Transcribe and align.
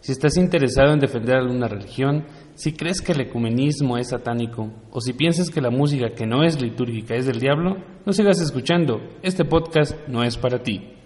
Si 0.00 0.12
estás 0.12 0.36
interesado 0.36 0.92
en 0.92 0.98
defender 0.98 1.36
alguna 1.36 1.68
religión, 1.68 2.26
si 2.54 2.72
crees 2.72 3.00
que 3.00 3.12
el 3.12 3.20
ecumenismo 3.20 3.98
es 3.98 4.08
satánico 4.08 4.70
o 4.90 5.00
si 5.00 5.12
piensas 5.12 5.50
que 5.50 5.60
la 5.60 5.70
música 5.70 6.14
que 6.14 6.26
no 6.26 6.42
es 6.42 6.60
litúrgica 6.60 7.14
es 7.14 7.26
del 7.26 7.38
diablo, 7.38 7.76
no 8.04 8.12
sigas 8.12 8.40
escuchando. 8.40 9.00
Este 9.22 9.44
podcast 9.44 9.96
no 10.08 10.24
es 10.24 10.36
para 10.36 10.62
ti. 10.62 11.01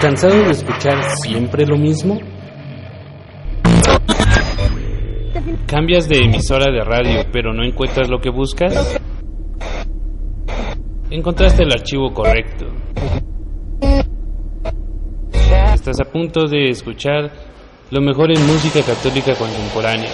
¿Cansado 0.00 0.44
de 0.44 0.52
escuchar 0.52 1.04
siempre 1.22 1.66
lo 1.66 1.76
mismo? 1.76 2.18
¿Cambias 5.66 6.08
de 6.08 6.20
emisora 6.20 6.72
de 6.72 6.82
radio 6.82 7.26
pero 7.30 7.52
no 7.52 7.62
encuentras 7.62 8.08
lo 8.08 8.18
que 8.18 8.30
buscas? 8.30 8.98
Encontraste 11.10 11.64
el 11.64 11.72
archivo 11.72 12.14
correcto. 12.14 12.64
Estás 15.74 16.00
a 16.00 16.10
punto 16.10 16.46
de 16.46 16.70
escuchar 16.70 17.30
lo 17.90 18.00
mejor 18.00 18.30
en 18.30 18.46
música 18.46 18.80
católica 18.80 19.34
contemporánea. 19.34 20.10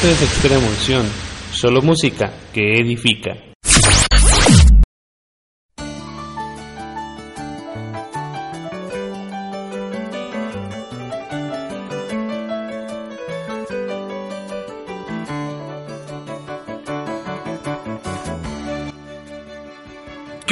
Esto 0.00 0.08
es 0.08 0.22
Extrema 0.22 0.66
Unción, 0.66 1.06
solo 1.52 1.82
música 1.82 2.32
que 2.52 2.80
edifica. 2.80 3.49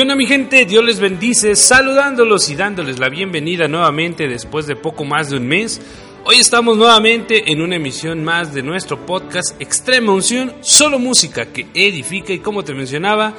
¿Qué 0.09 0.13
onda 0.13 0.25
mi 0.25 0.27
gente? 0.27 0.65
Dios 0.65 0.83
les 0.83 1.01
bendice, 1.01 1.55
saludándolos 1.55 2.49
y 2.49 2.55
dándoles 2.55 2.99
la 2.99 3.11
bienvenida 3.11 3.69
nuevamente 3.69 4.27
después 4.27 4.67
de 4.67 4.75
poco 4.75 5.05
más 5.05 5.29
de 5.29 5.37
un 5.37 5.47
mes. 5.47 5.83
Hoy 6.25 6.37
estamos 6.37 6.79
nuevamente 6.79 7.53
en 7.53 7.61
una 7.61 7.77
emisión 7.77 8.25
más 8.25 8.55
de 8.55 8.63
nuestro 8.63 9.05
podcast 9.05 9.61
Extrema 9.61 10.15
Unción, 10.15 10.55
solo 10.63 10.99
música 10.99 11.53
que 11.53 11.67
edifica 11.75 12.33
y 12.33 12.39
como 12.39 12.65
te 12.65 12.73
mencionaba, 12.73 13.35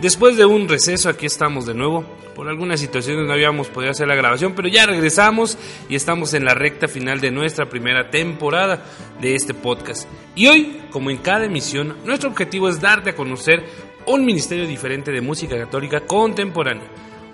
después 0.00 0.38
de 0.38 0.46
un 0.46 0.66
receso 0.66 1.10
aquí 1.10 1.26
estamos 1.26 1.66
de 1.66 1.74
nuevo. 1.74 2.06
Por 2.34 2.48
algunas 2.48 2.80
situaciones 2.80 3.26
no 3.26 3.32
habíamos 3.34 3.68
podido 3.68 3.90
hacer 3.90 4.08
la 4.08 4.14
grabación, 4.14 4.54
pero 4.54 4.66
ya 4.66 4.86
regresamos 4.86 5.58
y 5.90 5.94
estamos 5.94 6.32
en 6.32 6.46
la 6.46 6.54
recta 6.54 6.88
final 6.88 7.20
de 7.20 7.30
nuestra 7.30 7.68
primera 7.68 8.08
temporada 8.08 8.82
de 9.20 9.34
este 9.34 9.52
podcast. 9.52 10.08
Y 10.34 10.46
hoy, 10.46 10.80
como 10.90 11.10
en 11.10 11.18
cada 11.18 11.44
emisión, 11.44 11.98
nuestro 12.04 12.30
objetivo 12.30 12.68
es 12.68 12.80
darte 12.80 13.10
a 13.10 13.14
conocer 13.14 13.62
un 14.06 14.24
ministerio 14.24 14.66
diferente 14.66 15.10
de 15.10 15.20
música 15.20 15.56
católica 15.56 16.00
contemporánea. 16.00 16.88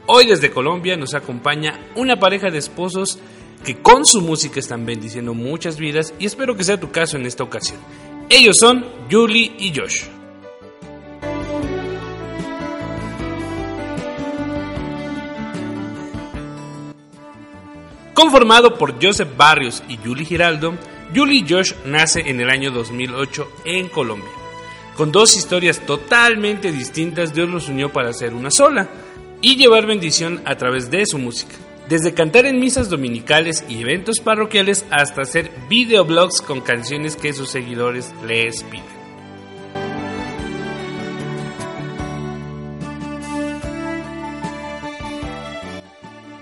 Hoy 0.07 0.27
desde 0.27 0.51
Colombia 0.51 0.97
nos 0.97 1.15
acompaña 1.15 1.79
una 1.97 2.19
pareja 2.19 2.51
de 2.51 2.59
esposos 2.59 3.19
que 3.65 3.81
con 3.83 4.07
su 4.07 4.21
música 4.21 4.61
están 4.61 4.87
bendiciendo 4.87 5.35
muchas 5.35 5.79
vidas 5.79 6.15
y 6.19 6.27
espero 6.27 6.57
que 6.57 6.65
sea 6.65 6.81
tu 6.81 6.91
caso 6.91 7.17
en 7.17 7.27
esta 7.27 7.45
ocasión. 7.45 7.79
Ellos 8.29 8.57
son 8.59 8.85
Julie 9.11 9.53
y 9.59 9.73
Josh. 9.75 10.05
Conformado 18.15 18.77
por 18.77 19.03
Joseph 19.03 19.37
Barrios 19.37 19.83
y 19.89 19.97
Julie 19.97 20.27
Giraldo, 20.27 20.75
Julie 21.15 21.45
y 21.45 21.49
Josh 21.49 21.73
nace 21.87 22.21
en 22.21 22.41
el 22.41 22.51
año 22.51 22.71
2008 22.71 23.49
en 23.65 23.89
Colombia. 23.89 24.40
Con 25.01 25.13
dos 25.13 25.35
historias 25.35 25.81
totalmente 25.87 26.73
distintas, 26.73 27.33
Dios 27.33 27.49
los 27.49 27.71
unió 27.71 27.91
para 27.91 28.11
hacer 28.11 28.35
una 28.35 28.51
sola 28.51 28.91
y 29.41 29.57
llevar 29.57 29.87
bendición 29.87 30.43
a 30.45 30.57
través 30.57 30.91
de 30.91 31.07
su 31.07 31.17
música. 31.17 31.55
Desde 31.89 32.13
cantar 32.13 32.45
en 32.45 32.61
misas 32.61 32.91
dominicales 32.91 33.65
y 33.67 33.81
eventos 33.81 34.19
parroquiales 34.23 34.85
hasta 34.91 35.23
hacer 35.23 35.51
videoblogs 35.71 36.43
con 36.43 36.61
canciones 36.61 37.17
que 37.17 37.33
sus 37.33 37.49
seguidores 37.49 38.13
les 38.27 38.63
piden. 38.65 38.85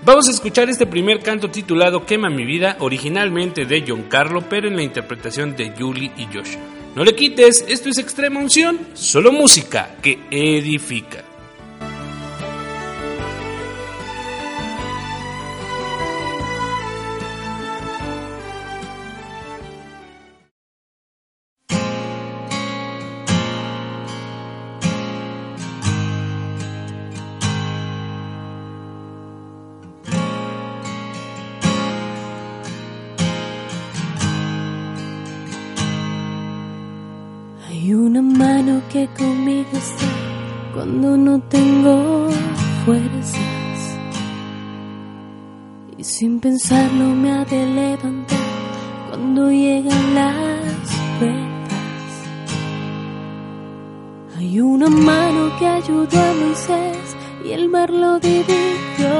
Vamos 0.03 0.27
a 0.27 0.31
escuchar 0.31 0.69
este 0.69 0.85
primer 0.85 1.21
canto 1.21 1.49
titulado 1.49 2.05
Quema 2.05 2.29
mi 2.29 2.43
vida, 2.43 2.75
originalmente 2.81 3.63
de 3.63 3.85
John 3.87 4.07
Carlo, 4.09 4.41
pero 4.49 4.67
en 4.67 4.75
la 4.75 4.83
interpretación 4.83 5.55
de 5.55 5.71
Julie 5.79 6.11
y 6.17 6.25
Josh. 6.25 6.57
No 6.99 7.05
le 7.05 7.15
quites, 7.15 7.63
esto 7.69 7.87
es 7.87 7.97
extrema 7.97 8.41
unción, 8.41 8.77
solo 8.93 9.31
música 9.31 9.95
que 10.01 10.19
edifica. 10.29 11.28
Pensarlo 46.69 47.15
me 47.15 47.31
ha 47.31 47.45
de 47.45 47.65
levantar 47.65 48.37
cuando 49.09 49.49
llegan 49.49 50.13
las 50.13 50.85
pruebas. 51.17 52.11
Hay 54.37 54.59
una 54.61 54.87
mano 54.87 55.51
que 55.57 55.65
ayudó 55.65 56.19
a 56.19 56.33
Moisés 56.33 57.15
y 57.43 57.51
el 57.53 57.69
mar 57.69 57.89
lo 57.89 58.19
dividió 58.19 59.13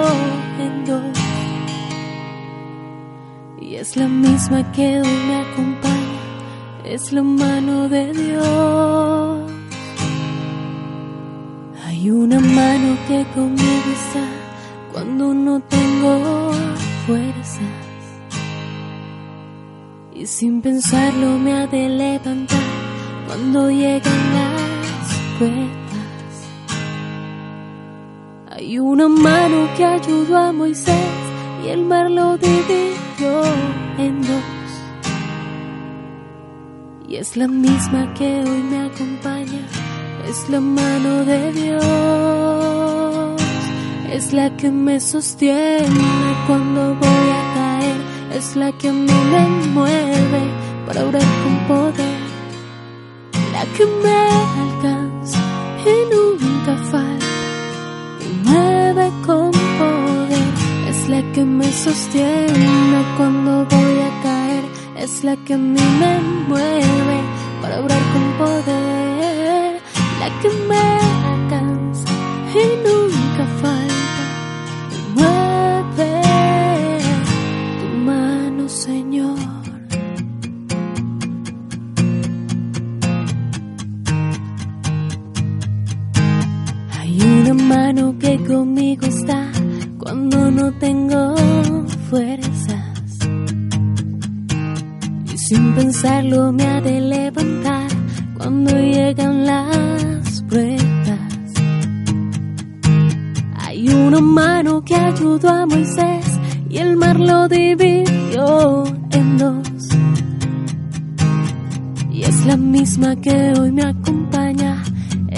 en 0.59 0.85
dos. 0.85 1.19
Y 3.59 3.75
es 3.75 3.97
la 3.97 4.07
misma 4.07 4.71
que 4.71 4.99
hoy 5.01 5.17
me 5.27 5.35
acompaña 5.37 6.19
es 6.83 7.11
la 7.11 7.23
mano 7.23 7.89
de 7.89 8.13
Dios. 8.13 9.51
Hay 11.83 12.11
una 12.11 12.39
mano 12.39 12.95
que 13.07 13.25
conmigo 13.33 13.89
está 13.91 14.25
cuando 14.91 15.33
no 15.33 15.59
tengo 15.61 16.58
Y 20.13 20.25
sin 20.25 20.61
pensarlo 20.61 21.39
me 21.39 21.53
ha 21.53 21.65
de 21.65 21.89
levantar 21.89 22.59
cuando 23.25 23.71
llegan 23.71 24.33
las 24.33 25.13
pruebas. 25.37 26.33
Hay 28.51 28.77
una 28.77 29.07
mano 29.07 29.69
que 29.75 29.85
ayudó 29.85 30.37
a 30.37 30.51
Moisés 30.51 30.93
y 31.65 31.69
el 31.69 31.83
mar 31.83 32.11
lo 32.11 32.37
dividió 32.37 33.43
en 33.97 34.21
dos. 34.21 34.43
Y 37.07 37.15
es 37.15 37.35
la 37.37 37.47
misma 37.47 38.13
que 38.13 38.43
hoy 38.43 38.61
me 38.69 38.79
acompaña, 38.81 39.65
es 40.27 40.49
la 40.49 40.59
mano 40.59 41.25
de 41.25 41.51
Dios. 41.53 42.88
Es 44.11 44.33
la 44.33 44.55
que 44.57 44.71
me 44.71 44.99
sostiene 44.99 46.35
cuando 46.47 46.95
voy 46.95 47.29
a 47.41 47.53
caer, 47.53 47.97
es 48.37 48.55
la 48.55 48.71
que 48.71 48.89
a 48.89 48.93
mí 48.93 49.11
me 49.31 49.47
mueve 49.67 50.41
para 50.85 51.05
orar 51.05 51.29
con 51.43 51.67
poder, 51.67 52.19
la 53.53 53.63
que 53.75 53.85
me 54.03 54.19
alcanza 54.65 55.39
y 55.85 56.13
nunca 56.13 56.75
falta, 56.91 57.25
y 58.25 58.49
mueve 58.49 59.11
con 59.25 59.51
poder, 59.51 60.47
es 60.89 61.09
la 61.09 61.21
que 61.31 61.45
me 61.45 61.71
sostiene 61.71 63.05
cuando 63.15 63.65
voy 63.65 63.99
a 64.09 64.23
caer, 64.23 64.63
es 64.97 65.23
la 65.23 65.35
que 65.37 65.53
a 65.53 65.57
mí 65.57 65.81
me 65.99 66.19
mueve 66.47 67.17
para 67.61 67.79
orar 67.81 68.01
con 68.13 68.45
poder, 68.45 69.81
la 70.19 70.41
que 70.41 70.49
me 70.67 71.08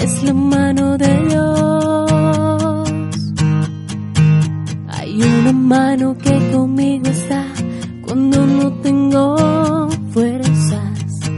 es 0.02 0.22
la 0.24 0.34
mano 0.34 0.98
de 0.98 1.12
Dios. 1.28 2.90
Hay 4.88 5.22
una 5.22 5.52
mano 5.52 6.16
que 6.18 6.50
conmigo 6.52 7.06
está 7.06 7.44
cuando 8.04 8.44
no 8.46 8.72
tengo 8.86 9.88
fuerzas. 10.12 11.30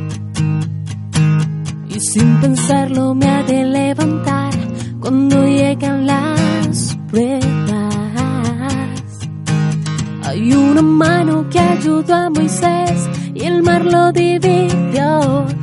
Y 1.89 2.01
sin 2.01 2.41
pensarlo 2.41 3.15
me 3.15 3.27
ha 3.29 3.43
de 3.43 3.65
levantar 3.65 4.55
cuando 4.99 5.45
llegan 5.47 6.07
las 6.07 6.97
pruebas. 7.11 7.45
Hay 10.23 10.53
una 10.55 10.83
mano 10.83 11.49
que 11.51 11.61
ayudó 11.61 12.15
a 12.15 12.31
Moisés 12.31 13.09
y 13.35 13.45
el 13.45 13.63
mar 13.63 13.85
lo 13.85 14.11
dividió 14.11 15.54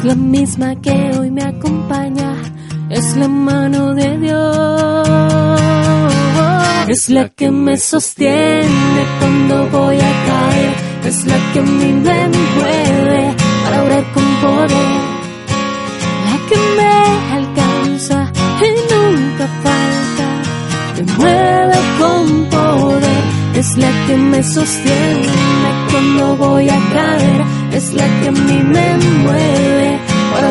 es 0.00 0.06
la 0.06 0.14
misma 0.14 0.74
que 0.76 1.10
hoy 1.18 1.30
me 1.30 1.42
acompaña, 1.42 2.34
es 2.88 3.16
la 3.18 3.28
mano 3.28 3.94
de 3.94 4.16
Dios. 4.16 5.60
Es 6.88 7.10
la 7.10 7.28
que 7.28 7.50
me 7.50 7.76
sostiene 7.76 9.02
cuando 9.18 9.68
voy 9.68 9.96
a 9.96 10.12
caer, 10.28 10.74
es 11.04 11.26
la 11.26 11.36
que 11.52 11.60
mí 11.60 11.92
me 11.92 12.28
mueve 12.56 13.34
para 13.62 13.82
orar 13.84 14.04
con 14.14 14.24
poder 14.40 15.00
la 16.28 16.36
que 16.48 16.56
me 16.78 16.92
alcanza 17.38 18.32
y 18.66 18.70
nunca 18.92 19.46
falta, 19.64 20.26
me 20.96 21.02
mueve 21.12 21.78
con 21.98 22.24
poder, 22.48 23.22
es 23.54 23.76
la 23.76 23.90
que 24.06 24.16
me 24.16 24.42
sostiene 24.42 25.49
cuando 26.00 26.36
voy 26.36 26.66
a 26.68 26.78
caer, 26.92 27.42
es 27.72 27.92
la 27.92 28.04
que 28.20 28.28
a 28.28 28.32
mí 28.32 28.62
me 28.62 28.96
mueve. 29.22 29.98
Para 30.32 30.48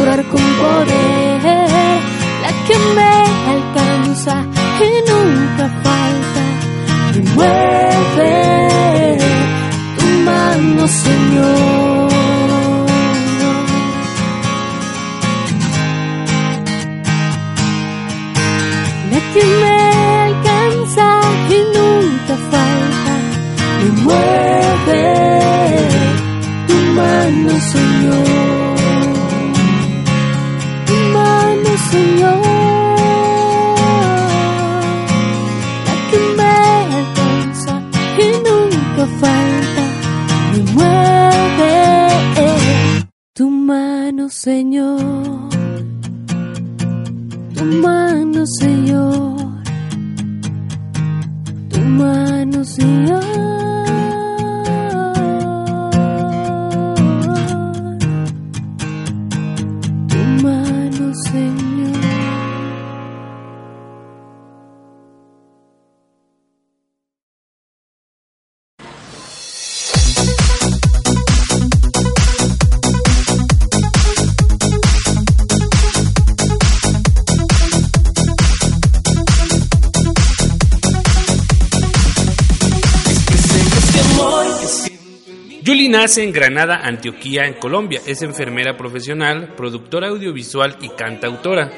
Nace 85.89 86.23
en 86.23 86.31
Granada, 86.31 86.81
Antioquía, 86.83 87.47
en 87.47 87.55
Colombia. 87.55 87.99
Es 88.05 88.21
enfermera 88.21 88.77
profesional, 88.77 89.55
productora 89.57 90.09
audiovisual 90.09 90.77
y 90.81 90.89
cantautora. 90.89 91.71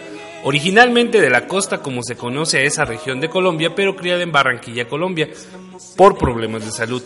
Originalmente 0.43 1.21
de 1.21 1.29
la 1.29 1.47
costa, 1.47 1.77
como 1.77 2.03
se 2.03 2.17
conoce 2.17 2.57
a 2.57 2.63
esa 2.63 2.83
región 2.83 3.21
de 3.21 3.29
Colombia, 3.29 3.73
pero 3.73 3.95
criada 3.95 4.21
en 4.21 4.33
Barranquilla, 4.33 4.89
Colombia, 4.89 5.29
por 5.95 6.17
problemas 6.17 6.65
de 6.65 6.71
salud. 6.71 7.01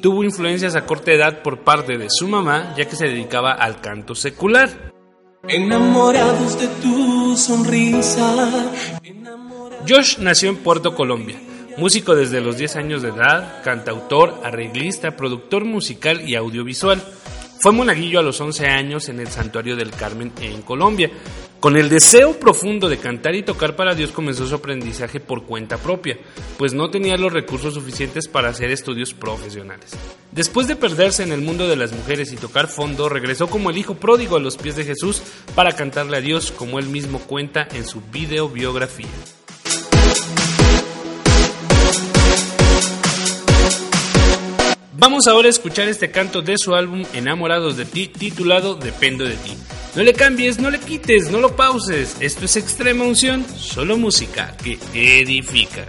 Tuvo 0.00 0.22
influencias 0.22 0.76
a 0.76 0.86
corta 0.86 1.10
edad 1.10 1.42
por 1.42 1.64
parte 1.64 1.98
de 1.98 2.08
su 2.08 2.28
mamá, 2.28 2.72
ya 2.76 2.84
que 2.84 2.94
se 2.94 3.08
dedicaba 3.08 3.54
al 3.54 3.80
canto 3.80 4.14
secular. 4.14 4.92
Enamorados 5.48 6.60
de 6.60 6.68
tu 6.80 7.36
sonrisa. 7.36 8.70
Josh 9.88 10.18
nació 10.18 10.50
en 10.50 10.56
Puerto 10.58 10.94
Colombia. 10.94 11.36
Músico 11.76 12.14
desde 12.14 12.40
los 12.40 12.56
10 12.56 12.76
años 12.76 13.02
de 13.02 13.08
edad, 13.08 13.60
cantautor, 13.64 14.40
arreglista, 14.44 15.16
productor 15.16 15.64
musical 15.64 16.28
y 16.28 16.36
audiovisual. 16.36 17.02
Fue 17.58 17.72
monaguillo 17.72 18.20
a 18.20 18.22
los 18.22 18.40
11 18.40 18.66
años 18.66 19.08
en 19.08 19.18
el 19.18 19.26
Santuario 19.26 19.74
del 19.74 19.90
Carmen 19.90 20.30
en 20.40 20.62
Colombia. 20.62 21.10
Con 21.58 21.76
el 21.76 21.88
deseo 21.88 22.38
profundo 22.38 22.88
de 22.88 22.98
cantar 22.98 23.34
y 23.34 23.42
tocar 23.42 23.74
para 23.74 23.96
Dios 23.96 24.12
comenzó 24.12 24.46
su 24.46 24.54
aprendizaje 24.54 25.18
por 25.18 25.46
cuenta 25.46 25.76
propia, 25.76 26.16
pues 26.58 26.74
no 26.74 26.90
tenía 26.90 27.16
los 27.16 27.32
recursos 27.32 27.74
suficientes 27.74 28.28
para 28.28 28.50
hacer 28.50 28.70
estudios 28.70 29.12
profesionales. 29.12 29.96
Después 30.30 30.68
de 30.68 30.76
perderse 30.76 31.24
en 31.24 31.32
el 31.32 31.40
mundo 31.40 31.66
de 31.66 31.76
las 31.76 31.92
mujeres 31.92 32.32
y 32.32 32.36
tocar 32.36 32.68
fondo, 32.68 33.08
regresó 33.08 33.48
como 33.48 33.70
el 33.70 33.78
hijo 33.78 33.94
pródigo 33.94 34.36
a 34.36 34.40
los 34.40 34.58
pies 34.58 34.76
de 34.76 34.84
Jesús 34.84 35.22
para 35.56 35.72
cantarle 35.72 36.18
a 36.18 36.20
Dios 36.20 36.52
como 36.52 36.78
él 36.78 36.88
mismo 36.88 37.18
cuenta 37.18 37.66
en 37.72 37.84
su 37.84 38.00
videobiografía. 38.12 39.08
Vamos 44.96 45.26
ahora 45.26 45.48
a 45.48 45.50
escuchar 45.50 45.88
este 45.88 46.12
canto 46.12 46.40
de 46.40 46.56
su 46.56 46.74
álbum 46.74 47.04
Enamorados 47.14 47.76
de 47.76 47.84
ti, 47.84 48.06
titulado 48.06 48.76
Dependo 48.76 49.24
de 49.24 49.34
ti. 49.34 49.56
No 49.96 50.04
le 50.04 50.12
cambies, 50.12 50.60
no 50.60 50.70
le 50.70 50.78
quites, 50.78 51.30
no 51.30 51.40
lo 51.40 51.56
pauses. 51.56 52.16
Esto 52.20 52.44
es 52.44 52.56
extrema 52.56 53.04
unción, 53.04 53.44
solo 53.56 53.96
música 53.96 54.56
que 54.62 54.78
edifica. 55.20 55.86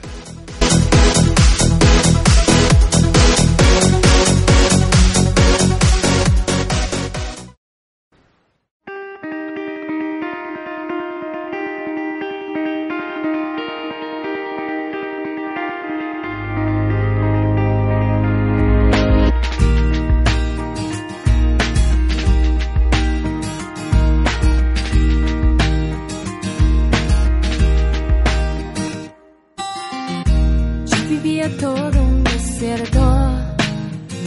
había 31.25 31.57
todo 31.57 32.03
un 32.03 32.23
desierto 32.23 33.01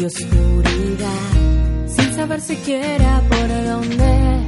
y 0.00 0.04
oscuridad, 0.04 1.30
sin 1.86 2.12
saber 2.12 2.40
siquiera 2.40 3.22
por 3.28 3.48
dónde 3.70 4.40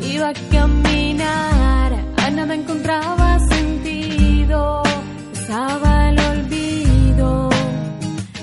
iba 0.00 0.30
a 0.30 0.32
caminar. 0.50 1.92
A 2.16 2.30
nada 2.30 2.54
encontraba 2.54 3.38
sentido, 3.50 4.82
estaba 5.34 6.08
el 6.08 6.18
olvido 6.20 7.50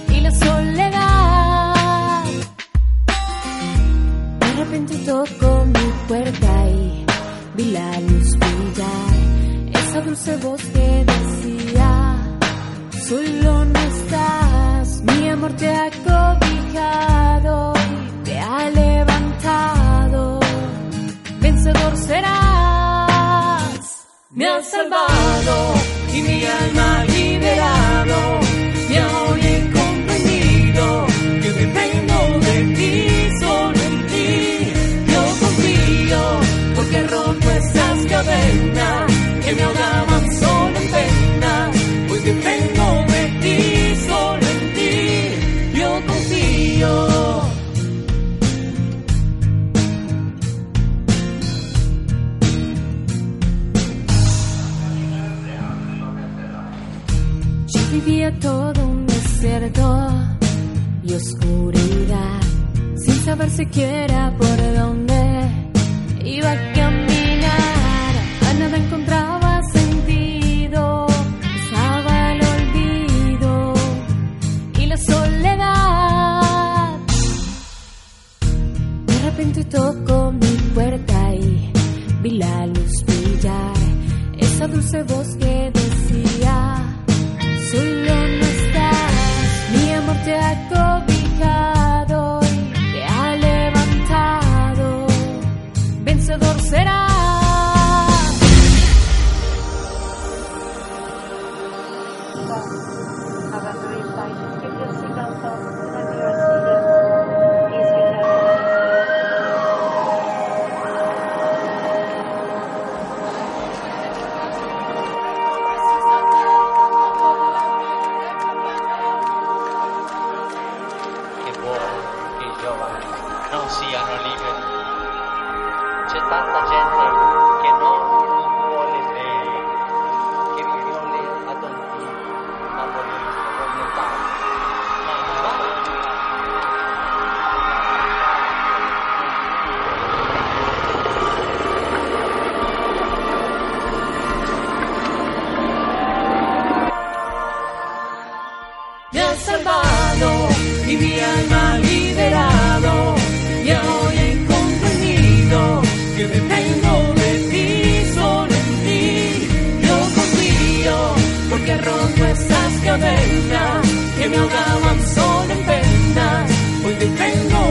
y 0.09 0.19
la 0.19 0.31
soledad. 0.31 2.23
De 4.39 4.53
repente 4.53 4.97
tocó 4.97 5.65
mi 5.65 5.87
puerta 6.07 6.69
y 6.69 7.05
vi 7.57 7.71
la 7.71 7.99
luz 8.01 8.37
brillar, 8.37 9.73
esa 9.73 10.01
dulce 10.01 10.37
voz 10.37 10.61
que 10.61 11.10
solo 13.11 13.65
no 13.65 13.79
estás, 13.91 15.01
mi 15.01 15.27
amor 15.27 15.51
te 15.61 15.67
ha 15.67 15.89
cobijado 16.09 17.73
y 17.75 18.23
te 18.23 18.39
ha 18.39 18.69
levantado. 18.69 20.39
Vencedor 21.41 21.93
serás, 21.97 23.73
me 24.31 24.45
has 24.47 24.65
salvado 24.75 25.55
y 26.15 26.21
mi 26.21 26.45
alma 26.61 26.89
liberado. 27.17 28.17
Y 28.93 28.95
hoy 29.09 29.41
he 29.51 29.59
comprendido 29.79 30.83
que 31.41 31.49
dependo 31.61 32.17
de 32.47 32.55
ti, 32.77 32.93
solo 33.41 33.81
en 33.89 33.97
ti. 34.11 34.31
Yo 35.11 35.21
confío 35.41 36.21
porque 36.75 36.97
rompo 37.15 37.47
esas 37.61 37.97
cadenas 38.13 39.05
que 39.43 39.51
me 39.55 39.63
ahogaban 39.63 40.10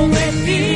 dependo 0.09 0.45
de 0.47 0.70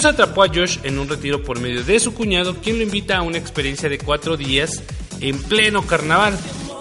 Dios 0.00 0.14
atrapó 0.14 0.42
a 0.44 0.48
Josh 0.48 0.78
en 0.82 0.98
un 0.98 1.10
retiro 1.10 1.42
por 1.42 1.60
medio 1.60 1.84
de 1.84 2.00
su 2.00 2.14
cuñado, 2.14 2.56
quien 2.62 2.78
lo 2.78 2.84
invita 2.84 3.18
a 3.18 3.22
una 3.22 3.36
experiencia 3.36 3.86
de 3.86 3.98
cuatro 3.98 4.38
días 4.38 4.82
en 5.20 5.42
pleno 5.42 5.86
carnaval. 5.86 6.38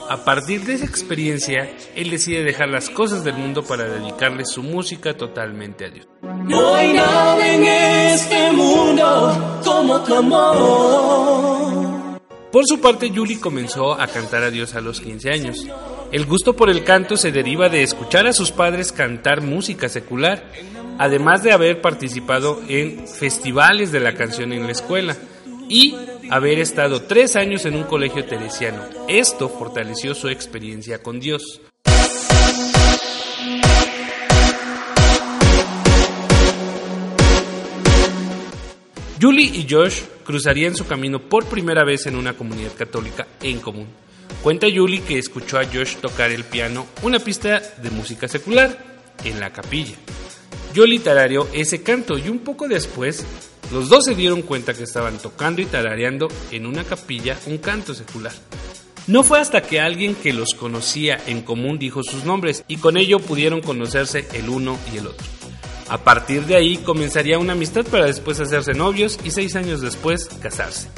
A 0.09 0.23
partir 0.23 0.63
de 0.63 0.75
esa 0.75 0.85
experiencia, 0.85 1.69
él 1.97 2.11
decide 2.11 2.45
dejar 2.45 2.69
las 2.69 2.89
cosas 2.89 3.25
del 3.25 3.35
mundo 3.35 3.61
para 3.61 3.83
dedicarle 3.89 4.45
su 4.45 4.63
música 4.63 5.17
totalmente 5.17 5.83
a 5.83 5.89
Dios. 5.89 6.07
No 6.45 6.75
hay 6.75 6.93
nada 6.93 7.55
en 7.55 7.63
este 7.65 8.53
mundo 8.53 9.59
como 9.65 10.01
tu 10.01 10.15
amor. 10.15 11.89
Por 12.53 12.65
su 12.65 12.79
parte, 12.79 13.11
Julie 13.13 13.41
comenzó 13.41 13.99
a 13.99 14.07
cantar 14.07 14.43
a 14.43 14.49
Dios 14.49 14.75
a 14.75 14.81
los 14.81 15.01
15 15.01 15.29
años. 15.29 15.67
El 16.13 16.25
gusto 16.25 16.55
por 16.55 16.69
el 16.69 16.85
canto 16.85 17.17
se 17.17 17.31
deriva 17.33 17.67
de 17.67 17.83
escuchar 17.83 18.25
a 18.25 18.33
sus 18.33 18.51
padres 18.51 18.91
cantar 18.91 19.41
música 19.41 19.89
secular, 19.89 20.43
además 20.99 21.41
de 21.43 21.53
haber 21.53 21.81
participado 21.81 22.61
en 22.67 23.07
festivales 23.07 23.91
de 23.91 24.01
la 24.01 24.13
canción 24.13 24.51
en 24.51 24.65
la 24.65 24.73
escuela 24.73 25.15
y 25.69 25.95
haber 26.29 26.59
estado 26.59 27.03
tres 27.03 27.37
años 27.37 27.65
en 27.65 27.75
un 27.75 27.83
colegio 27.83 28.25
teresiano. 28.25 28.83
Esto 29.07 29.47
fortaleció 29.47 30.13
su 30.13 30.27
experiencia 30.27 31.01
con 31.01 31.19
Dios. 31.19 31.61
Julie 39.21 39.45
y 39.45 39.67
Josh 39.69 40.01
cruzarían 40.25 40.75
su 40.75 40.85
camino 40.85 41.19
por 41.19 41.45
primera 41.45 41.83
vez 41.83 42.07
en 42.07 42.15
una 42.15 42.33
comunidad 42.33 42.73
católica 42.77 43.25
en 43.41 43.59
común. 43.59 43.87
Cuenta 44.43 44.67
Julie 44.73 45.01
que 45.01 45.17
escuchó 45.17 45.59
a 45.59 45.65
Josh 45.65 45.95
tocar 45.95 46.31
el 46.31 46.43
piano, 46.43 46.87
una 47.03 47.19
pista 47.19 47.61
de 47.81 47.89
música 47.89 48.27
secular, 48.27 48.77
en 49.23 49.39
la 49.39 49.51
capilla. 49.51 49.95
Julie 50.75 50.99
tarareó 50.99 51.47
ese 51.53 51.81
canto 51.81 52.17
y 52.17 52.29
un 52.29 52.39
poco 52.39 52.67
después 52.67 53.25
los 53.71 53.89
dos 53.89 54.05
se 54.05 54.15
dieron 54.15 54.41
cuenta 54.41 54.73
que 54.73 54.83
estaban 54.83 55.17
tocando 55.17 55.61
y 55.61 55.65
tarareando 55.65 56.27
en 56.51 56.65
una 56.65 56.83
capilla 56.83 57.37
un 57.45 57.57
canto 57.57 57.93
secular. 57.93 58.33
No 59.07 59.23
fue 59.23 59.39
hasta 59.39 59.61
que 59.61 59.79
alguien 59.79 60.15
que 60.15 60.33
los 60.33 60.53
conocía 60.53 61.19
en 61.27 61.41
común 61.41 61.79
dijo 61.79 62.03
sus 62.03 62.25
nombres 62.25 62.63
y 62.67 62.77
con 62.77 62.97
ello 62.97 63.19
pudieron 63.19 63.61
conocerse 63.61 64.27
el 64.33 64.49
uno 64.49 64.77
y 64.93 64.97
el 64.97 65.07
otro. 65.07 65.25
A 65.89 65.97
partir 66.03 66.45
de 66.45 66.55
ahí 66.55 66.77
comenzaría 66.77 67.39
una 67.39 67.53
amistad 67.53 67.85
para 67.85 68.05
después 68.05 68.39
hacerse 68.39 68.73
novios 68.73 69.19
y 69.23 69.31
seis 69.31 69.55
años 69.55 69.81
después 69.81 70.29
casarse. 70.39 70.89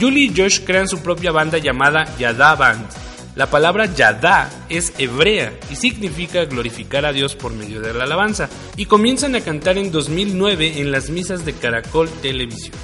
Julie 0.00 0.32
y 0.32 0.34
Josh 0.34 0.60
crean 0.64 0.88
su 0.88 1.00
propia 1.00 1.32
banda 1.32 1.58
llamada 1.58 2.16
Yada 2.18 2.54
Band. 2.56 3.01
La 3.34 3.46
palabra 3.46 3.86
Yada 3.86 4.50
es 4.68 4.92
hebrea 4.98 5.58
y 5.70 5.76
significa 5.76 6.44
glorificar 6.44 7.06
a 7.06 7.12
Dios 7.12 7.34
por 7.34 7.54
medio 7.54 7.80
de 7.80 7.94
la 7.94 8.04
alabanza, 8.04 8.50
y 8.76 8.84
comienzan 8.84 9.34
a 9.34 9.40
cantar 9.40 9.78
en 9.78 9.90
2009 9.90 10.80
en 10.80 10.92
las 10.92 11.08
misas 11.08 11.46
de 11.46 11.54
Caracol 11.54 12.10
Televisión. 12.20 12.76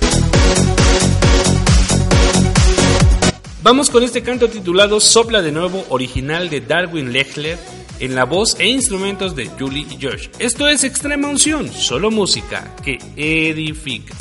Vamos 3.62 3.90
con 3.90 4.02
este 4.02 4.22
canto 4.22 4.48
titulado 4.48 5.00
Sopla 5.00 5.42
de 5.42 5.52
nuevo, 5.52 5.84
original 5.90 6.48
de 6.48 6.62
Darwin 6.62 7.12
Lechler, 7.12 7.58
en 8.00 8.14
la 8.14 8.24
voz 8.24 8.56
e 8.58 8.68
instrumentos 8.68 9.36
de 9.36 9.48
Julie 9.48 9.86
y 9.90 10.02
Josh. 10.02 10.28
Esto 10.38 10.66
es 10.66 10.82
Extrema 10.82 11.28
Unción, 11.28 11.70
solo 11.70 12.10
música 12.10 12.74
que 12.82 12.98
edifica. 13.16 14.14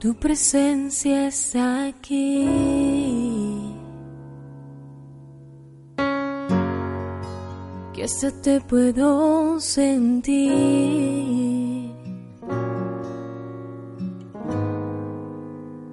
Tu 0.00 0.14
presencia 0.14 1.26
está 1.26 1.88
aquí. 1.88 2.48
Que 7.92 8.04
hasta 8.04 8.30
te 8.40 8.62
puedo 8.62 9.60
sentir. 9.60 10.40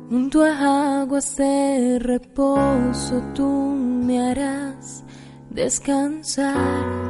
Junto 0.10 0.42
a 0.42 1.02
aguas 1.02 1.36
de 1.36 2.00
reposo 2.00 3.22
tú 3.36 3.76
me 4.06 4.22
harás 4.22 5.04
descansar. 5.50 7.07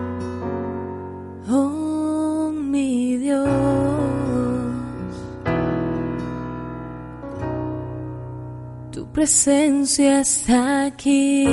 Presencia 9.27 10.21
está 10.21 10.85
aquí. 10.85 11.45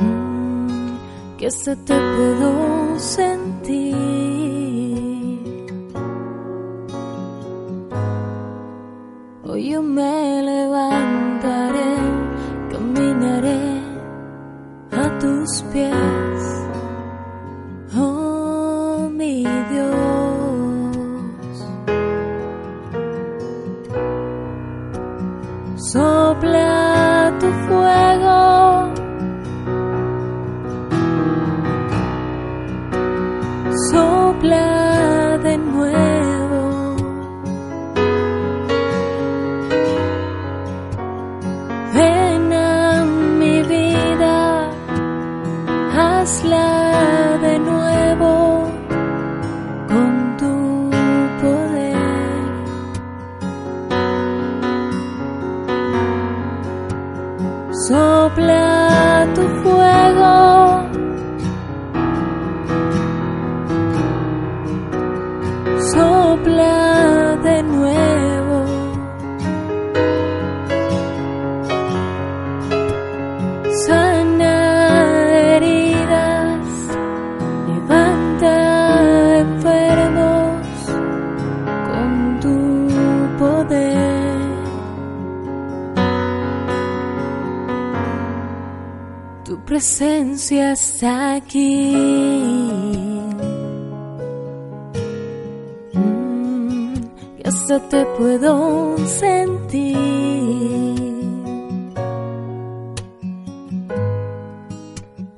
Mm, 0.00 1.36
que 1.36 1.46
hasta 1.48 1.74
te 1.74 1.94
puedo 1.94 2.98
sentir. 3.00 3.84
Hoy 9.42 9.70
yo 9.70 9.82
me 9.82 10.40
levantaré, 10.42 11.96
caminaré 12.70 13.82
a 14.92 15.18
tus 15.18 15.62
pies. 15.72 16.23
Presencia 89.74 90.70
está 90.70 91.34
aquí. 91.34 91.96
Mm, 95.92 96.94
que 97.36 97.48
hasta 97.48 97.80
te 97.88 98.06
puedo 98.16 98.96
sentir. 98.98 99.96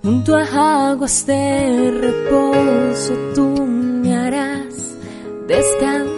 Junto 0.03 0.37
a 0.37 0.91
aguas 0.91 1.25
de 1.25 1.91
reposo 2.03 3.15
tú 3.35 3.67
me 3.67 4.15
harás 4.15 4.99
descansar. 5.49 6.16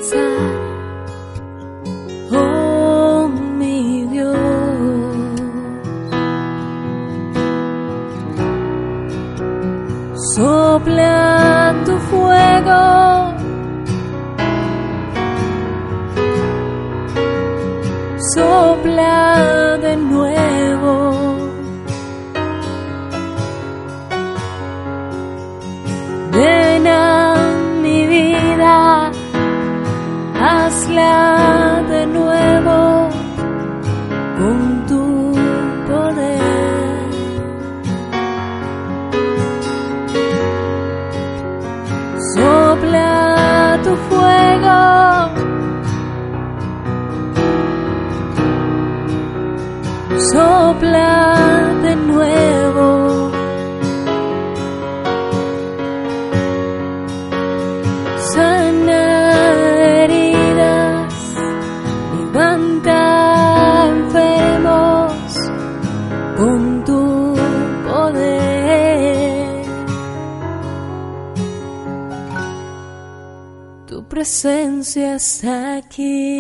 Presencia 74.78 75.16
está 75.16 75.78
aquí. 75.78 76.38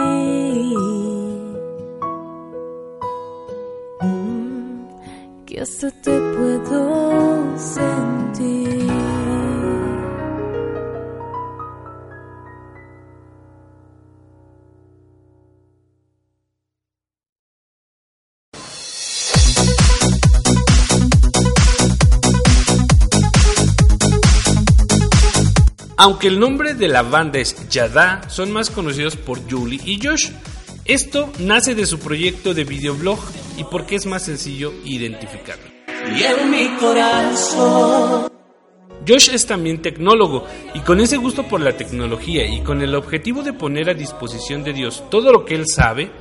Aunque 26.00 26.28
el 26.28 26.38
nombre 26.38 26.74
de 26.74 26.86
la 26.86 27.02
banda 27.02 27.40
es 27.40 27.68
Yada, 27.68 28.22
son 28.28 28.52
más 28.52 28.70
conocidos 28.70 29.16
por 29.16 29.40
Julie 29.50 29.80
y 29.84 29.98
Josh. 30.00 30.30
Esto 30.84 31.32
nace 31.40 31.74
de 31.74 31.86
su 31.86 31.98
proyecto 31.98 32.54
de 32.54 32.62
videoblog 32.62 33.18
y 33.56 33.64
porque 33.64 33.96
es 33.96 34.06
más 34.06 34.22
sencillo 34.22 34.72
identificarlo. 34.84 35.64
Y 36.16 36.22
en 36.22 36.50
mi 36.52 36.68
corazón. 36.76 38.30
Josh 39.08 39.30
es 39.30 39.44
también 39.46 39.82
tecnólogo 39.82 40.46
y 40.72 40.78
con 40.80 41.00
ese 41.00 41.16
gusto 41.16 41.48
por 41.48 41.60
la 41.60 41.76
tecnología 41.76 42.46
y 42.46 42.62
con 42.62 42.80
el 42.80 42.94
objetivo 42.94 43.42
de 43.42 43.52
poner 43.52 43.90
a 43.90 43.94
disposición 43.94 44.62
de 44.62 44.74
Dios 44.74 45.02
todo 45.10 45.32
lo 45.32 45.44
que 45.44 45.56
él 45.56 45.64
sabe, 45.66 46.12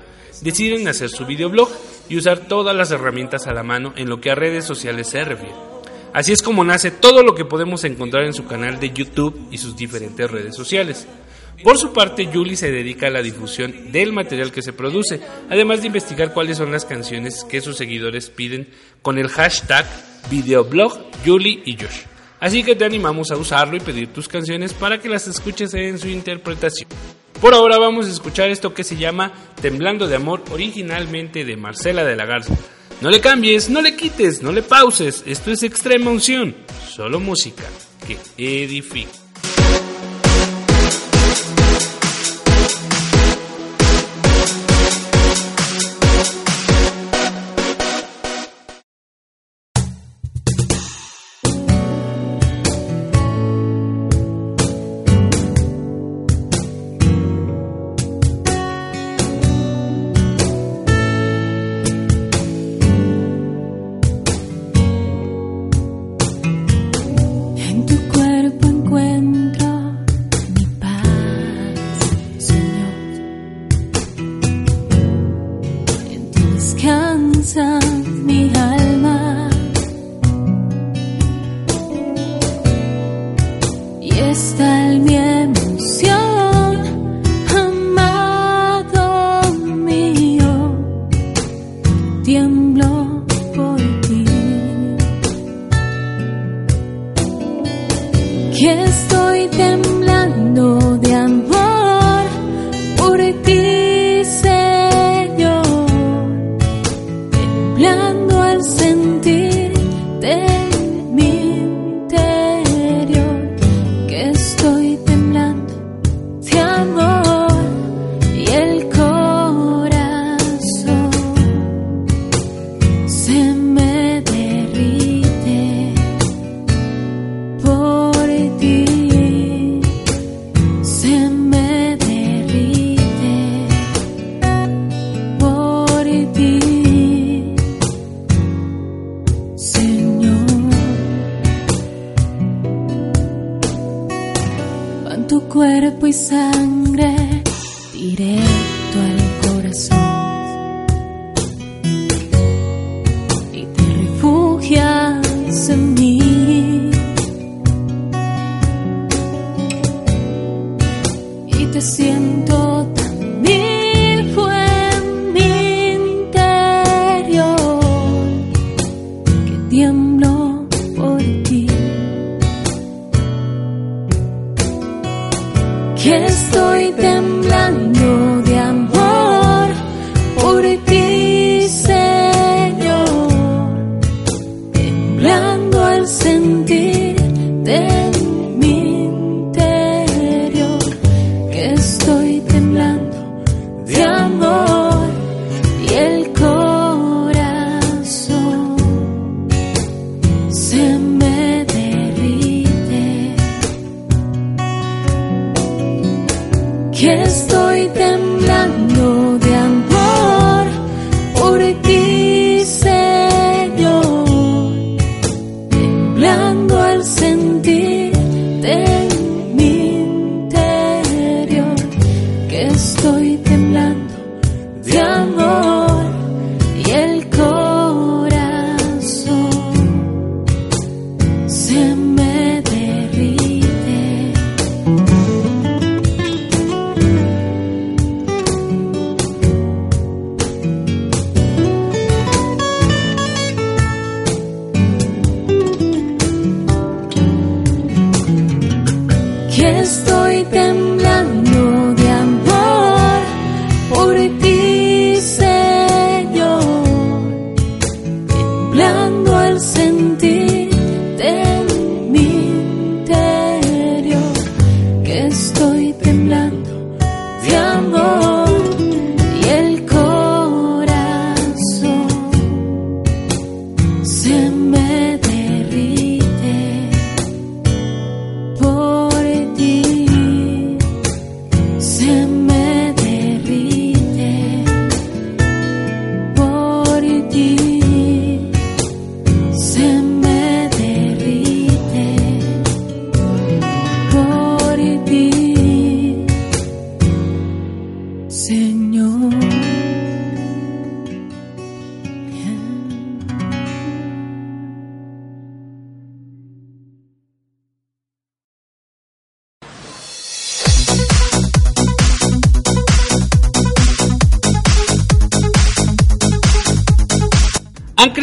deciden 0.42 0.88
hacer 0.88 1.10
su 1.10 1.28
videoblog 1.28 1.70
y 2.10 2.18
usar 2.18 2.40
todas 2.48 2.76
las 2.76 2.90
herramientas 2.90 3.46
a 3.46 3.54
la 3.54 3.62
mano 3.62 3.94
en 3.96 4.10
lo 4.10 4.20
que 4.22 4.32
a 4.32 4.36
redes 4.36 4.66
sociales 4.66 5.08
se 5.08 5.24
refiere. 5.24 5.77
Así 6.18 6.34
es 6.34 6.42
como 6.42 6.64
nace 6.64 6.90
todo 6.90 7.22
lo 7.22 7.36
que 7.36 7.46
podemos 7.46 7.84
encontrar 7.84 8.24
en 8.24 8.34
su 8.34 8.48
canal 8.48 8.80
de 8.80 8.90
YouTube 8.90 9.50
y 9.52 9.60
sus 9.60 9.78
diferentes 9.78 10.32
redes 10.32 10.56
sociales. 10.56 11.08
Por 11.64 11.78
su 11.78 11.94
parte, 11.94 12.28
Julie 12.34 12.56
se 12.56 12.72
dedica 12.72 13.06
a 13.06 13.12
la 13.12 13.22
difusión 13.22 13.92
del 13.92 14.14
material 14.14 14.52
que 14.52 14.64
se 14.64 14.74
produce, 14.74 15.22
además 15.48 15.82
de 15.82 15.88
investigar 15.88 16.34
cuáles 16.34 16.58
son 16.58 16.72
las 16.72 16.86
canciones 16.86 17.44
que 17.44 17.62
sus 17.62 17.78
seguidores 17.78 18.32
piden 18.32 18.68
con 19.04 19.20
el 19.20 19.28
hashtag 19.28 19.86
videoblog 20.32 21.06
y 21.24 21.78
Josh. 21.78 22.06
Así 22.40 22.64
que 22.64 22.76
te 22.76 22.86
animamos 22.86 23.30
a 23.30 23.38
usarlo 23.38 23.78
y 23.78 23.82
pedir 23.82 24.08
tus 24.12 24.28
canciones 24.28 24.74
para 24.74 25.00
que 25.00 25.10
las 25.10 25.28
escuches 25.28 25.72
en 25.76 26.00
su 26.00 26.08
interpretación. 26.08 26.90
Por 27.40 27.54
ahora 27.54 27.78
vamos 27.78 28.08
a 28.08 28.12
escuchar 28.12 28.50
esto 28.50 28.74
que 28.74 28.84
se 28.84 28.98
llama 28.98 29.34
Temblando 29.62 30.08
de 30.08 30.16
Amor, 30.16 30.44
originalmente 30.50 31.46
de 31.46 31.58
Marcela 31.58 32.04
de 32.04 32.16
la 32.16 32.26
Garza. 32.26 32.56
No 33.00 33.12
le 33.12 33.22
cambies, 33.22 33.70
no 33.70 33.82
le 33.82 33.96
quites, 33.96 34.42
no 34.42 34.52
le 34.52 34.64
pauses, 34.64 35.24
esto 35.28 35.52
es 35.52 35.62
extrema 35.62 36.10
unción, 36.10 36.56
solo 36.90 37.20
música 37.20 37.64
que 38.08 38.64
edifica. 38.64 39.27
Tiemblo 92.28 92.67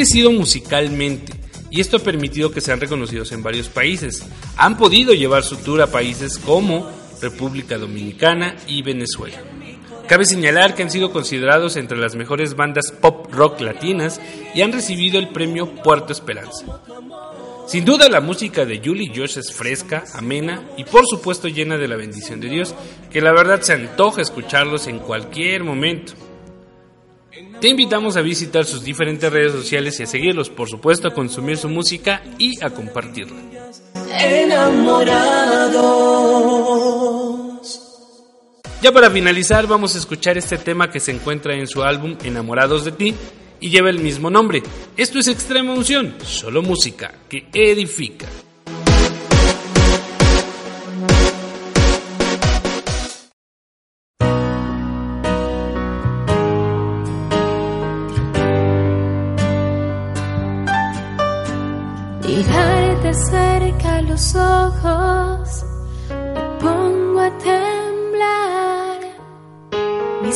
crecido 0.05 0.33
musicalmente 0.33 1.33
y 1.71 1.81
esto 1.81 1.97
ha 1.97 2.01
permitido 2.01 2.51
que 2.51 2.61
sean 2.61 2.79
reconocidos 2.79 3.33
en 3.33 3.43
varios 3.43 3.71
países. 3.71 4.23
Han 4.59 4.77
podido 4.77 5.15
llevar 5.15 5.43
su 5.45 5.57
tour 5.57 5.81
a 5.81 5.87
países 5.87 6.39
como 6.39 6.91
República 7.23 7.79
Dominicana 7.79 8.55
y 8.67 8.83
Venezuela. 8.83 9.39
Cabe 10.07 10.27
señalar 10.27 10.75
que 10.75 10.83
han 10.83 10.91
sido 10.91 11.11
considerados 11.11 11.77
entre 11.77 11.97
las 11.97 12.17
mejores 12.17 12.55
bandas 12.55 12.93
pop 12.93 13.33
rock 13.33 13.63
latinas 13.63 14.21
y 14.55 14.61
han 14.61 14.73
recibido 14.73 15.19
el 15.19 15.31
premio 15.31 15.75
Puerto 15.77 16.13
Esperanza. 16.13 16.67
Sin 17.67 17.87
duda 17.87 18.11
la 18.11 18.21
música 18.21 18.67
de 18.67 18.83
Julie 18.85 19.11
Josh 19.17 19.39
es 19.39 19.55
fresca, 19.55 20.05
amena 20.13 20.69
y 20.77 20.85
por 20.85 21.07
supuesto 21.07 21.49
llena 21.49 21.79
de 21.79 21.89
la 21.89 21.97
bendición 21.97 22.41
de 22.41 22.51
Dios, 22.51 22.75
que 23.11 23.23
la 23.23 23.33
verdad 23.33 23.63
se 23.63 23.73
antoja 23.73 24.21
escucharlos 24.21 24.87
en 24.87 24.99
cualquier 24.99 25.65
momento. 25.65 26.13
Te 27.61 27.69
invitamos 27.69 28.17
a 28.17 28.21
visitar 28.21 28.65
sus 28.65 28.85
diferentes 28.85 29.33
redes 29.33 29.53
sociales 29.53 29.99
y 29.99 30.03
a 30.03 30.07
seguirlos, 30.07 30.51
por 30.51 30.69
supuesto, 30.69 31.09
a 31.09 31.15
consumir 31.15 31.57
su 31.57 31.69
música 31.69 32.23
y 32.39 32.63
a 32.63 32.71
compartirla. 32.71 33.41
Ya 38.83 38.93
para 38.93 39.11
finalizar, 39.11 39.67
vamos 39.67 39.95
a 39.95 39.99
escuchar 39.99 40.37
este 40.37 40.59
tema 40.59 40.91
que 40.91 41.01
se 41.01 41.13
encuentra 41.13 41.55
en 41.55 41.67
su 41.67 41.83
álbum 41.83 42.17
Enamorados 42.23 42.85
de 42.85 42.93
ti 42.93 43.15
y 43.59 43.71
lleva 43.71 43.89
el 43.89 43.99
mismo 43.99 44.29
nombre. 44.29 44.63
Esto 44.97 45.19
es 45.19 45.29
Extrema 45.29 45.73
Unción, 45.73 46.17
solo 46.23 46.61
música 46.63 47.15
que 47.29 47.49
edifica. 47.53 48.27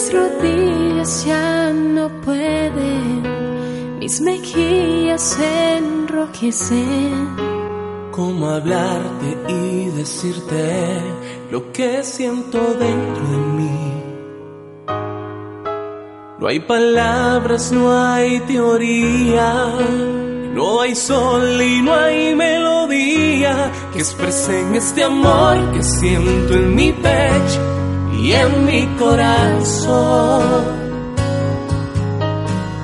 Mis 0.08 0.16
rodillas 0.16 1.26
ya 1.26 1.70
no 1.70 2.08
pueden, 2.22 3.98
mis 3.98 4.22
mejillas 4.22 5.20
se 5.20 5.76
enrojecen. 5.76 7.36
Cómo 8.10 8.48
hablarte 8.48 9.36
y 9.48 9.90
decirte 9.90 11.02
lo 11.50 11.70
que 11.72 12.02
siento 12.02 12.58
dentro 12.58 13.22
de 13.32 13.36
mí. 13.58 13.92
No 16.38 16.46
hay 16.46 16.60
palabras, 16.60 17.70
no 17.70 17.92
hay 17.92 18.40
teoría, 18.40 19.74
no 20.54 20.80
hay 20.80 20.94
sol 20.94 21.60
y 21.60 21.82
no 21.82 21.94
hay 21.94 22.34
melodía 22.34 23.70
que 23.92 23.98
expresen 23.98 24.74
este 24.74 25.04
amor 25.04 25.70
que 25.74 25.82
siento 25.82 26.54
en 26.54 26.74
mi 26.74 26.92
pecho 26.92 27.77
y 28.18 28.32
en 28.32 28.66
mi 28.66 28.86
corazón. 28.98 30.42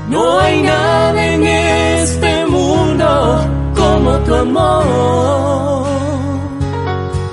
No 0.09 0.41
hay 0.41 0.63
nada 0.63 1.35
en 1.35 1.45
este 1.45 2.47
mundo 2.47 3.47
como 3.75 4.17
tu 4.21 4.35
amor. 4.35 5.87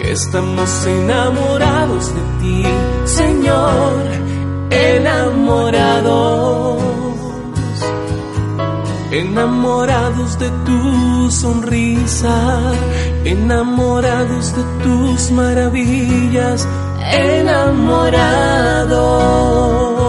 Estamos 0.02 0.86
enamorados 0.86 2.14
de 2.16 2.22
ti, 2.42 2.64
Señor, 3.06 3.94
enamorados. 4.72 6.82
Enamorados 9.12 10.40
de 10.40 10.50
tu 10.66 11.30
sonrisa, 11.30 12.62
enamorados 13.26 14.56
de 14.56 14.64
tus 14.84 15.30
maravillas, 15.32 16.68
enamorados. 17.10 20.01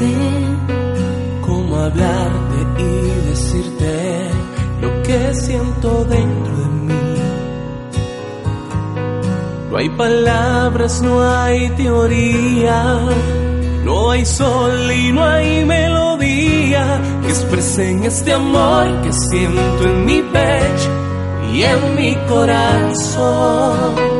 Enrojecen. 0.00 1.40
Cómo 1.42 1.76
hablarte 1.76 2.82
y 2.82 3.28
decirte 3.28 4.30
lo 4.80 5.02
que 5.02 5.34
siento 5.34 6.04
dentro 6.04 6.56
de 6.56 6.66
mí. 6.66 6.94
No 9.70 9.76
hay 9.76 9.88
palabras, 9.90 11.02
no 11.02 11.22
hay 11.22 11.68
teoría, 11.70 13.00
no 13.84 14.10
hay 14.10 14.24
sol 14.24 14.90
y 14.92 15.12
no 15.12 15.24
hay 15.24 15.64
melodía 15.64 17.00
que 17.22 17.28
expresen 17.28 18.04
este 18.04 18.32
amor 18.32 19.02
que 19.02 19.12
siento 19.12 19.84
en 19.84 20.04
mi 20.04 20.22
pecho 20.22 20.90
y 21.52 21.62
en 21.62 21.94
mi 21.96 22.14
corazón. 22.28 24.13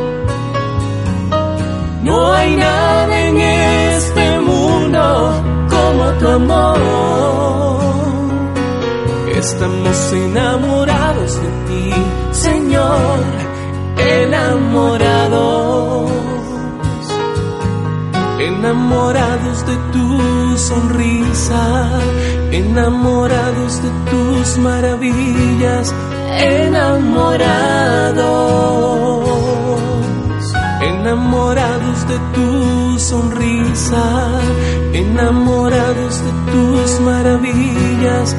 Estamos 9.47 9.99
enamorados 10.15 11.35
de 11.37 11.51
ti, 11.69 11.91
Señor, 12.33 13.21
enamorados. 14.23 16.11
Enamorados 18.41 19.67
de 19.67 19.77
tu 19.93 20.57
sonrisa, 20.57 21.91
enamorados 22.53 23.83
de 23.83 23.91
tus 24.11 24.57
maravillas, 24.57 25.95
enamorados. 26.39 27.45
Enamorados 30.81 32.09
de 32.09 32.19
tu 32.33 32.99
sonrisa, 32.99 34.41
enamorados 34.95 36.15
de 36.25 36.33
tus 36.51 37.01
maravillas, 37.01 38.35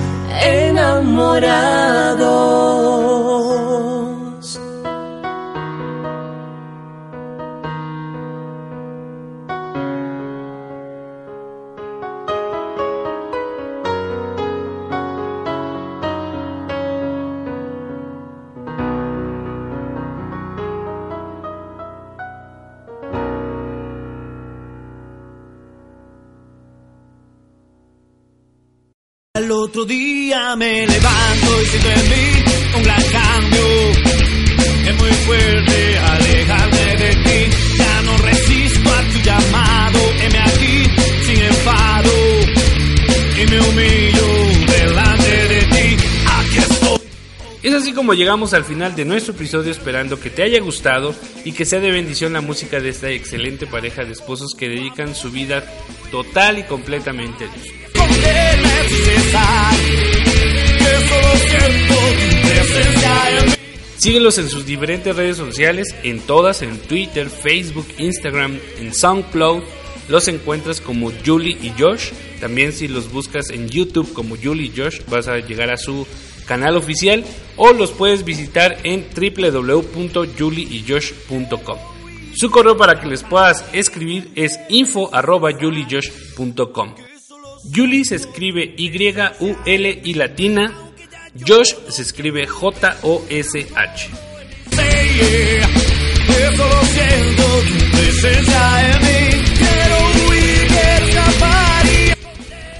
enamorados. 0.45 2.74
Al 29.35 29.51
otro 29.51 29.83
día 29.83 30.55
me 30.55 30.87
levanto 30.87 31.61
y 31.61 31.65
siento 31.65 31.89
en 31.89 32.09
mí 32.09 32.43
un 32.77 32.83
gran 32.83 33.03
cambio. 33.03 33.65
Es 34.87 34.95
muy 34.97 35.11
fuerte 35.11 35.97
alejarme 35.97 36.95
de 36.95 37.09
ti. 37.15 37.57
Ya 37.77 38.01
no 38.03 38.17
resisto 38.19 38.89
a 38.89 39.01
tu 39.01 39.19
llamado. 39.25 39.99
Heme 40.21 40.39
aquí 40.39 40.83
sin 41.25 41.43
enfado. 41.43 42.11
Y 43.37 43.51
me 43.51 43.59
humillo 43.59 44.71
delante 44.71 45.47
de 45.49 45.61
ti. 45.63 46.03
Aquí 46.27 46.57
estoy. 46.57 46.99
Es 47.61 47.73
así 47.73 47.91
como 47.91 48.13
llegamos 48.13 48.53
al 48.53 48.63
final 48.63 48.95
de 48.95 49.03
nuestro 49.03 49.33
episodio 49.33 49.69
esperando 49.69 50.17
que 50.17 50.29
te 50.29 50.43
haya 50.43 50.61
gustado 50.61 51.13
y 51.43 51.51
que 51.51 51.65
sea 51.65 51.81
de 51.81 51.91
bendición 51.91 52.31
la 52.31 52.39
música 52.39 52.79
de 52.79 52.87
esta 52.87 53.09
excelente 53.09 53.67
pareja 53.67 54.05
de 54.05 54.13
esposos 54.13 54.55
que 54.55 54.69
dedican 54.69 55.13
su 55.13 55.29
vida 55.29 55.61
total 56.09 56.59
y 56.59 56.63
completamente 56.63 57.43
a 57.43 57.47
Dios. 57.49 58.44
Síguelos 63.97 64.37
en 64.37 64.49
sus 64.49 64.65
diferentes 64.67 65.15
redes 65.15 65.37
sociales, 65.37 65.95
en 66.03 66.19
todas, 66.19 66.61
en 66.61 66.77
Twitter, 66.77 67.29
Facebook, 67.29 67.87
Instagram, 67.97 68.59
en 68.77 68.93
SoundCloud. 68.93 69.63
Los 70.09 70.27
encuentras 70.27 70.79
como 70.79 71.11
Julie 71.25 71.57
y 71.59 71.73
Josh. 71.75 72.11
También 72.39 72.71
si 72.71 72.87
los 72.87 73.11
buscas 73.11 73.49
en 73.49 73.67
YouTube 73.67 74.13
como 74.13 74.37
Julie 74.37 74.67
y 74.67 74.73
Josh 74.77 75.01
vas 75.09 75.27
a 75.27 75.39
llegar 75.39 75.71
a 75.71 75.77
su 75.77 76.05
canal 76.45 76.77
oficial 76.77 77.25
o 77.55 77.73
los 77.73 77.89
puedes 77.91 78.23
visitar 78.23 78.77
en 78.83 79.07
www.juliejosh.com. 79.09 81.79
Su 82.35 82.51
correo 82.51 82.77
para 82.77 82.99
que 82.99 83.07
les 83.07 83.23
puedas 83.23 83.65
escribir 83.73 84.29
es 84.35 84.59
info.juliejosh.com. 84.69 87.14
Julie 87.73 88.05
se 88.05 88.15
escribe 88.15 88.73
Y-U-L 88.77 90.01
y 90.03 90.13
latina 90.13 90.73
Josh 91.45 91.73
se 91.89 92.01
escribe 92.01 92.47
J-O-S-H. 92.47 94.09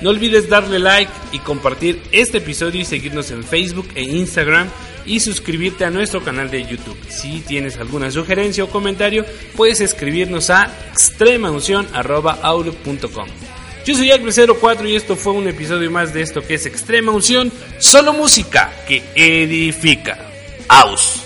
No 0.01 0.09
olvides 0.11 0.49
darle 0.49 0.79
like 0.79 1.11
y 1.31 1.39
compartir 1.39 2.01
este 2.11 2.37
episodio 2.37 2.81
y 2.81 2.85
seguirnos 2.85 3.31
en 3.31 3.43
Facebook 3.43 3.89
e 3.95 4.03
Instagram 4.03 4.69
y 5.05 5.19
suscribirte 5.19 5.83
a 5.83 5.89
nuestro 5.89 6.23
canal 6.23 6.49
de 6.51 6.63
YouTube. 6.63 6.97
Si 7.09 7.41
tienes 7.41 7.77
alguna 7.77 8.11
sugerencia 8.11 8.63
o 8.63 8.69
comentario, 8.69 9.25
puedes 9.55 9.81
escribirnos 9.81 10.49
a 10.49 10.71
extremaunción.com. 10.91 13.27
Yo 13.85 13.93
soy 13.93 14.09
Acre04 14.09 14.89
y 14.89 14.95
esto 14.95 15.15
fue 15.15 15.33
un 15.33 15.47
episodio 15.47 15.91
más 15.91 16.11
de 16.11 16.21
esto 16.21 16.41
que 16.41 16.55
es 16.55 16.65
Extrema 16.65 17.11
Unción, 17.11 17.51
solo 17.77 18.13
música 18.13 18.73
que 18.87 19.03
edifica. 19.15 20.17
Aus. 20.67 21.21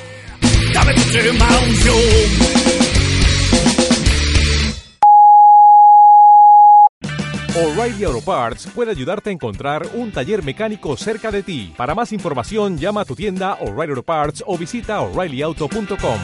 O'Reilly 7.56 8.04
Auto 8.04 8.22
Parts 8.22 8.68
puede 8.76 8.92
ayudarte 8.92 9.30
a 9.30 9.34
encontrar 9.34 9.88
un 9.94 10.12
taller 10.12 10.44
mecánico 10.44 10.98
cerca 10.98 11.32
de 11.32 11.44
ti. 11.44 11.74
Para 11.78 11.96
más 11.96 12.12
información, 12.12 12.78
llama 12.78 13.02
a 13.02 13.06
tu 13.06 13.16
tienda 13.16 13.54
O'Reilly 13.62 13.92
Auto 13.92 14.04
Parts 14.04 14.44
o 14.46 14.58
visita 14.58 15.00
oreillyauto.com. 15.00 16.20